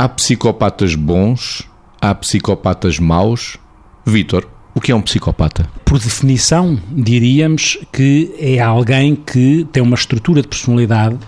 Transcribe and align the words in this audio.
Há 0.00 0.08
psicopatas 0.08 0.94
bons, 0.94 1.68
há 2.00 2.14
psicopatas 2.14 2.98
maus. 2.98 3.58
Vítor, 4.06 4.48
o 4.74 4.80
que 4.80 4.90
é 4.90 4.94
um 4.94 5.02
psicopata? 5.02 5.68
Por 5.84 5.98
definição, 5.98 6.80
diríamos 6.90 7.76
que 7.92 8.34
é 8.38 8.58
alguém 8.58 9.14
que 9.14 9.68
tem 9.70 9.82
uma 9.82 9.96
estrutura 9.96 10.40
de 10.40 10.48
personalidade. 10.48 11.18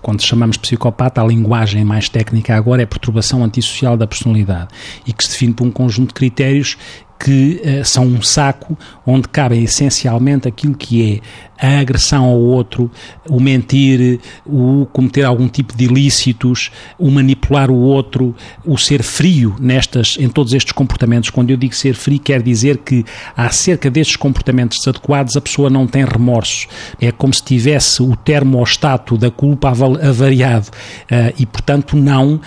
Quando 0.00 0.22
chamamos 0.22 0.56
psicopata, 0.56 1.20
a 1.20 1.26
linguagem 1.26 1.84
mais 1.84 2.08
técnica 2.08 2.56
agora 2.56 2.80
é 2.80 2.86
perturbação 2.86 3.44
antissocial 3.44 3.98
da 3.98 4.06
personalidade 4.06 4.68
e 5.06 5.12
que 5.12 5.22
se 5.22 5.32
define 5.32 5.52
por 5.52 5.66
um 5.66 5.70
conjunto 5.70 6.08
de 6.08 6.14
critérios 6.14 6.78
que 7.22 7.60
uh, 7.64 7.84
são 7.84 8.04
um 8.04 8.20
saco 8.20 8.76
onde 9.06 9.28
cabem 9.28 9.62
essencialmente 9.62 10.48
aquilo 10.48 10.74
que 10.74 11.20
é 11.20 11.20
a 11.62 11.78
agressão 11.78 12.24
ao 12.24 12.40
outro, 12.40 12.90
o 13.28 13.38
mentir, 13.38 14.18
o 14.44 14.84
cometer 14.92 15.22
algum 15.22 15.48
tipo 15.48 15.76
de 15.76 15.84
ilícitos, 15.84 16.72
o 16.98 17.08
manipular 17.08 17.70
o 17.70 17.76
outro, 17.76 18.34
o 18.66 18.76
ser 18.76 19.00
frio 19.04 19.54
nestas, 19.60 20.16
em 20.18 20.28
todos 20.28 20.52
estes 20.52 20.72
comportamentos. 20.72 21.30
Quando 21.30 21.50
eu 21.50 21.56
digo 21.56 21.72
ser 21.72 21.94
frio, 21.94 22.18
quer 22.18 22.42
dizer 22.42 22.78
que 22.78 23.04
acerca 23.36 23.88
destes 23.88 24.16
comportamentos 24.16 24.78
desadequados 24.78 25.36
a 25.36 25.40
pessoa 25.40 25.70
não 25.70 25.86
tem 25.86 26.04
remorsos. 26.04 26.66
É 27.00 27.12
como 27.12 27.32
se 27.32 27.44
tivesse 27.44 28.02
o 28.02 28.16
termostato 28.16 29.16
da 29.16 29.30
culpa 29.30 29.68
avariado 29.68 30.66
uh, 30.68 31.32
e, 31.38 31.46
portanto, 31.46 31.96
não 31.96 32.34
uh, 32.34 32.40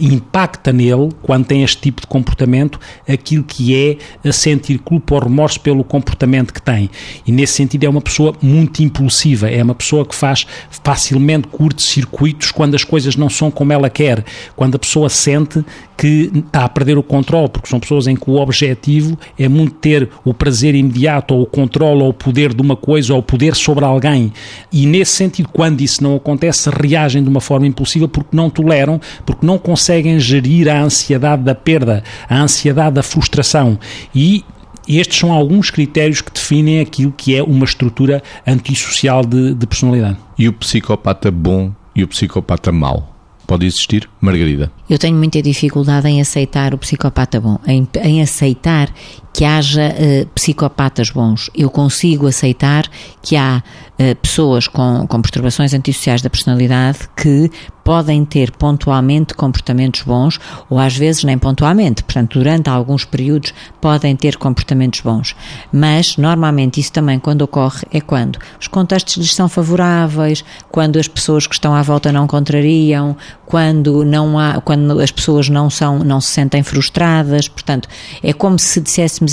impacta 0.00 0.72
nele, 0.72 1.08
quando 1.22 1.44
tem 1.44 1.64
este 1.64 1.82
tipo 1.82 2.00
de 2.00 2.06
comportamento, 2.06 2.78
aquilo 3.08 3.42
que 3.42 3.74
é 3.74 3.96
sentir 4.32 4.78
culpa 4.78 5.14
ou 5.14 5.20
remorso 5.22 5.60
pelo 5.60 5.84
comportamento 5.84 6.52
que 6.52 6.60
tem. 6.60 6.90
E, 7.26 7.32
nesse 7.32 7.54
sentido, 7.54 7.84
é 7.84 7.88
uma 7.88 8.00
pessoa 8.00 8.34
muito 8.40 8.82
impulsiva, 8.82 9.50
é 9.50 9.62
uma 9.62 9.74
pessoa 9.74 10.04
que 10.04 10.14
faz 10.14 10.46
facilmente 10.70 11.48
curtos-circuitos 11.48 12.50
quando 12.50 12.74
as 12.74 12.84
coisas 12.84 13.16
não 13.16 13.28
são 13.28 13.50
como 13.50 13.72
ela 13.72 13.90
quer, 13.90 14.24
quando 14.56 14.76
a 14.76 14.78
pessoa 14.78 15.08
sente 15.08 15.64
que 15.96 16.30
está 16.34 16.64
a 16.64 16.68
perder 16.68 16.98
o 16.98 17.02
controle, 17.02 17.48
porque 17.48 17.68
são 17.68 17.80
pessoas 17.80 18.06
em 18.06 18.16
que 18.16 18.28
o 18.28 18.36
objetivo 18.36 19.18
é 19.38 19.48
muito 19.48 19.74
ter 19.76 20.08
o 20.24 20.34
prazer 20.34 20.74
imediato, 20.74 21.34
ou 21.34 21.42
o 21.42 21.46
controle, 21.46 22.02
ou 22.02 22.08
o 22.10 22.14
poder 22.14 22.52
de 22.52 22.60
uma 22.60 22.76
coisa, 22.76 23.12
ou 23.12 23.20
o 23.20 23.22
poder 23.22 23.54
sobre 23.54 23.84
alguém. 23.84 24.32
E 24.72 24.86
nesse 24.86 25.12
sentido, 25.12 25.48
quando 25.52 25.80
isso 25.80 26.02
não 26.02 26.16
acontece, 26.16 26.70
reagem 26.70 27.22
de 27.22 27.28
uma 27.28 27.40
forma 27.40 27.66
impulsiva 27.66 28.08
porque 28.08 28.36
não 28.36 28.50
toleram, 28.50 29.00
porque 29.24 29.46
não 29.46 29.58
conseguem 29.58 30.18
gerir 30.18 30.68
a 30.68 30.80
ansiedade 30.80 31.42
da 31.42 31.54
perda, 31.54 32.02
a 32.28 32.40
ansiedade 32.40 32.94
da 32.94 33.02
frustração. 33.02 33.78
E 34.14 34.44
estes 34.88 35.18
são 35.18 35.32
alguns 35.32 35.70
critérios 35.70 36.20
que 36.20 36.32
definem 36.32 36.80
aquilo 36.80 37.12
que 37.16 37.34
é 37.34 37.42
uma 37.42 37.64
estrutura 37.64 38.22
antissocial 38.46 39.24
de, 39.24 39.54
de 39.54 39.66
personalidade. 39.66 40.18
E 40.38 40.48
o 40.48 40.52
psicopata 40.52 41.30
bom 41.30 41.72
e 41.94 42.02
o 42.04 42.08
psicopata 42.08 42.70
mau? 42.70 43.13
Pode 43.46 43.66
existir? 43.66 44.08
Margarida. 44.20 44.72
Eu 44.88 44.98
tenho 44.98 45.16
muita 45.16 45.42
dificuldade 45.42 46.08
em 46.08 46.20
aceitar 46.20 46.74
o 46.74 46.78
psicopata 46.78 47.40
bom, 47.40 47.58
em, 47.66 47.86
em 48.02 48.22
aceitar 48.22 48.92
que 49.34 49.44
haja 49.44 49.88
uh, 49.88 50.26
psicopatas 50.28 51.10
bons. 51.10 51.50
Eu 51.54 51.68
consigo 51.68 52.28
aceitar 52.28 52.88
que 53.20 53.34
há 53.36 53.62
uh, 53.98 54.16
pessoas 54.22 54.68
com, 54.68 55.04
com 55.08 55.20
perturbações 55.20 55.74
antissociais 55.74 56.22
da 56.22 56.30
personalidade 56.30 57.00
que 57.16 57.50
podem 57.84 58.24
ter 58.24 58.50
pontualmente 58.52 59.34
comportamentos 59.34 60.02
bons 60.02 60.40
ou 60.70 60.78
às 60.78 60.96
vezes 60.96 61.22
nem 61.22 61.36
pontualmente, 61.36 62.02
portanto, 62.02 62.38
durante 62.38 62.70
alguns 62.70 63.04
períodos 63.04 63.52
podem 63.80 64.16
ter 64.16 64.38
comportamentos 64.38 65.00
bons. 65.00 65.36
Mas 65.70 66.16
normalmente 66.16 66.80
isso 66.80 66.92
também 66.92 67.18
quando 67.18 67.42
ocorre 67.42 67.82
é 67.92 68.00
quando 68.00 68.38
os 68.58 68.66
contextos 68.66 69.16
lhes 69.16 69.34
são 69.34 69.48
favoráveis, 69.48 70.42
quando 70.70 70.98
as 70.98 71.06
pessoas 71.06 71.46
que 71.46 71.54
estão 71.54 71.74
à 71.74 71.82
volta 71.82 72.10
não 72.10 72.26
contrariam, 72.26 73.16
quando 73.44 74.04
não 74.04 74.38
há, 74.38 74.60
quando 74.62 74.98
as 75.00 75.10
pessoas 75.10 75.48
não 75.50 75.68
são, 75.68 75.98
não 75.98 76.20
se 76.20 76.28
sentem 76.28 76.62
frustradas, 76.62 77.48
portanto, 77.48 77.88
é 78.22 78.32
como 78.32 78.58
se 78.58 78.80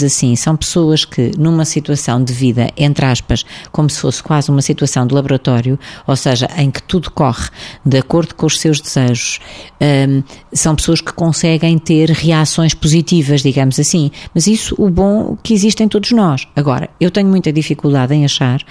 assim, 0.03 0.35
são 0.35 0.55
pessoas 0.55 1.03
que 1.03 1.31
numa 1.37 1.65
situação 1.65 2.23
de 2.23 2.33
vida, 2.33 2.69
entre 2.77 3.05
aspas, 3.05 3.43
como 3.71 3.89
se 3.89 3.99
fosse 3.99 4.23
quase 4.23 4.49
uma 4.49 4.61
situação 4.61 5.05
de 5.05 5.13
laboratório, 5.13 5.77
ou 6.07 6.15
seja, 6.15 6.49
em 6.57 6.71
que 6.71 6.81
tudo 6.83 7.11
corre 7.11 7.49
de 7.85 7.97
acordo 7.97 8.33
com 8.35 8.45
os 8.45 8.59
seus 8.59 8.79
desejos, 8.79 9.39
um, 9.81 10.23
são 10.53 10.75
pessoas 10.75 11.01
que 11.01 11.11
conseguem 11.13 11.77
ter 11.77 12.09
reações 12.09 12.73
positivas, 12.73 13.41
digamos 13.41 13.79
assim. 13.79 14.11
Mas 14.33 14.47
isso, 14.47 14.75
o 14.77 14.89
bom 14.89 15.37
que 15.43 15.53
existe 15.53 15.83
em 15.83 15.87
todos 15.87 16.11
nós. 16.11 16.47
Agora, 16.55 16.89
eu 16.99 17.11
tenho 17.11 17.27
muita 17.27 17.51
dificuldade 17.51 18.13
em 18.13 18.23
achar 18.23 18.61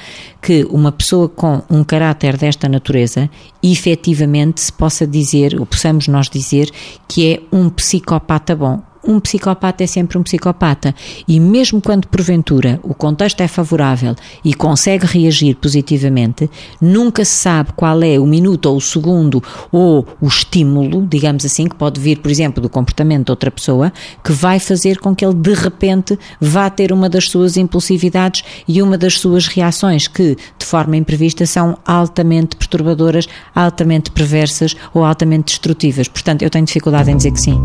que 0.41 0.66
uma 0.70 0.91
pessoa 0.91 1.28
com 1.28 1.62
um 1.70 1.84
caráter 1.84 2.37
desta 2.37 2.69
natureza 2.69 3.28
efetivamente 3.62 4.60
se 4.60 4.72
possa 4.72 5.06
dizer, 5.06 5.58
ou 5.58 5.66
possamos 5.66 6.08
nós 6.08 6.31
dizer, 6.31 6.70
que 7.06 7.34
é 7.34 7.41
um 7.52 7.69
psicopata 7.69 8.56
bom 8.56 8.89
um 9.06 9.19
psicopata 9.19 9.84
é 9.84 9.87
sempre 9.87 10.19
um 10.19 10.22
psicopata 10.22 10.94
e 11.27 11.41
mesmo 11.41 11.81
quando 11.81 12.06
porventura 12.06 12.78
o 12.83 12.94
contexto 12.94 13.41
é 13.41 13.49
favorável 13.49 14.15
e 14.44 14.55
consegue 14.55 15.06
reagir 15.06 15.56
positivamente, 15.56 16.50
nunca 16.81 17.25
se 17.25 17.33
sabe 17.33 17.72
qual 17.75 18.03
é 18.03 18.19
o 18.19 18.27
minuto 18.27 18.66
ou 18.66 18.77
o 18.77 18.81
segundo 18.81 19.43
ou 19.72 20.06
o 20.21 20.27
estímulo, 20.27 21.06
digamos 21.06 21.44
assim, 21.44 21.66
que 21.66 21.75
pode 21.75 22.00
vir, 22.00 22.19
por 22.19 22.31
exemplo, 22.31 22.62
do 22.62 22.69
comportamento 22.69 23.27
de 23.27 23.33
outra 23.33 23.50
pessoa, 23.50 23.93
que 24.22 24.33
vai 24.33 24.59
fazer 24.59 24.99
com 24.99 25.15
que 25.15 25.25
ele 25.25 25.34
de 25.34 25.55
repente 25.55 26.19
vá 26.41 26.69
ter 26.69 26.93
uma 26.93 27.09
das 27.09 27.28
suas 27.28 27.56
impulsividades 27.56 28.43
e 28.67 28.82
uma 28.82 28.99
das 28.99 29.19
suas 29.19 29.47
reações 29.47 30.06
que, 30.06 30.37
de 30.59 30.67
forma 30.67 30.97
imprevista, 30.97 31.47
são 31.47 31.78
altamente 31.84 32.56
perturbadoras, 32.56 33.27
altamente 33.55 34.11
perversas 34.11 34.77
ou 34.93 35.05
altamente 35.05 35.47
destrutivas. 35.47 36.09
Portanto, 36.09 36.43
eu 36.43 36.50
tenho 36.50 36.65
dificuldade 36.65 37.11
em 37.11 37.17
dizer 37.17 37.32
que 37.32 37.41
sim. 37.41 37.59